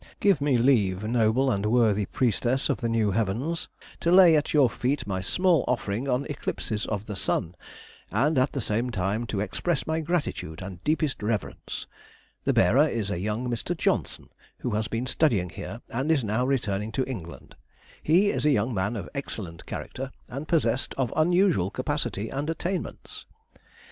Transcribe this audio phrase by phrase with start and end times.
[0.19, 3.69] Give me leave, noble and worthy priestess of the new heavens,
[3.99, 7.53] to lay at your feet my small offering on eclipses of the sun,
[8.11, 11.85] and at the same time to express my gratitude and deepest reverence.
[12.45, 13.77] The bearer is a young Mr.
[13.77, 17.55] Johnston, who has been studying here, and is now returning to England.
[18.01, 23.27] He is a young man of excellent character, and possessed of unusual capacity and attainments.